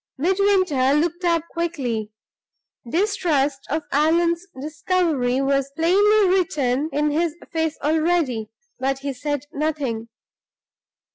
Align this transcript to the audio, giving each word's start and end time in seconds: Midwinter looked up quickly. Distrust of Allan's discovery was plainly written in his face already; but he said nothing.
Midwinter 0.17 0.93
looked 0.95 1.23
up 1.25 1.43
quickly. 1.51 2.11
Distrust 2.89 3.59
of 3.69 3.83
Allan's 3.91 4.47
discovery 4.59 5.41
was 5.41 5.71
plainly 5.75 6.27
written 6.27 6.89
in 6.91 7.11
his 7.11 7.35
face 7.51 7.77
already; 7.83 8.49
but 8.79 8.97
he 9.05 9.13
said 9.13 9.45
nothing. 9.53 10.09